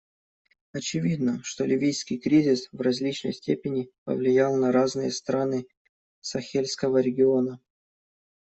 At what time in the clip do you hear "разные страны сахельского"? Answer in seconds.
4.71-7.01